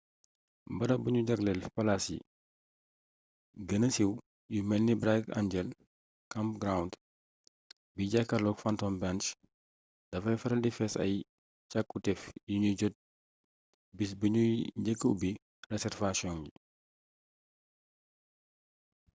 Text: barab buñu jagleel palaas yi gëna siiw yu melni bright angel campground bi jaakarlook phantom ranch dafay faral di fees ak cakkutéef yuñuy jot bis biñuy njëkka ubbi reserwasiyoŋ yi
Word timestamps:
barab 0.77 0.99
buñu 1.03 1.21
jagleel 1.27 1.61
palaas 1.75 2.03
yi 2.13 2.17
gëna 3.67 3.87
siiw 3.95 4.11
yu 4.53 4.61
melni 4.69 4.93
bright 5.01 5.25
angel 5.39 5.67
campground 6.33 6.91
bi 7.95 8.03
jaakarlook 8.13 8.57
phantom 8.63 8.93
ranch 9.03 9.25
dafay 10.11 10.37
faral 10.41 10.61
di 10.63 10.71
fees 10.77 10.93
ak 11.03 11.09
cakkutéef 11.71 12.21
yuñuy 12.51 12.75
jot 12.79 12.95
bis 13.97 14.11
biñuy 14.21 14.53
njëkka 14.81 15.05
ubbi 15.13 15.31
reserwasiyoŋ 15.71 16.37
yi 16.45 16.51